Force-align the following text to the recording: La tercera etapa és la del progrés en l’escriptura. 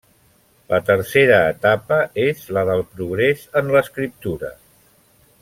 La 0.71 0.77
tercera 0.85 1.35
etapa 1.49 1.99
és 2.23 2.41
la 2.59 2.65
del 2.71 2.83
progrés 2.95 3.45
en 3.63 3.71
l’escriptura. 3.77 4.53